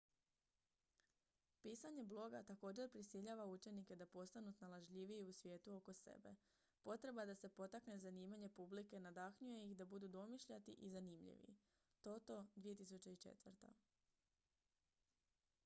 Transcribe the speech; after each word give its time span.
pisanje 1.61 2.03
bloga 2.03 2.43
također 2.43 2.89
prisiljava 2.91 3.45
učenike 3.45 3.95
da 3.95 4.05
postanu 4.07 4.53
snalažljiviji 4.53 5.21
u 5.25 5.33
svijetu 5.33 5.75
oko 5.75 5.93
sebe”. 5.93 6.33
potreba 6.83 7.25
da 7.29 7.35
se 7.35 7.49
potakne 7.49 7.97
zanimanje 8.05 8.49
publike 8.49 8.99
nadahnjuje 8.99 9.67
ih 9.71 9.77
da 9.77 9.85
budu 9.93 10.07
domišljati 10.15 10.71
i 10.73 10.89
zanimljivi 10.95 11.55
toto 12.01 12.45
2004 12.55 13.71